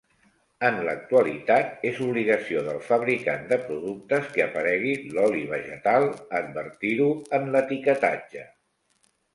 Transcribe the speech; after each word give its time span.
En 0.67 0.77
l'actualitat 0.85 1.85
és 1.89 1.99
obligació 2.05 2.63
del 2.69 2.81
fabricant 2.87 3.45
de 3.53 3.61
productes 3.67 4.33
que 4.39 4.43
aparegui 4.47 4.97
l'oli 5.19 5.47
vegetal 5.55 6.11
advertir-ho 6.43 7.13
en 7.41 7.51
l'etiquetatge. 7.55 8.51